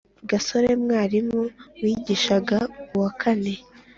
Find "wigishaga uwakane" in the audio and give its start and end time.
1.81-3.53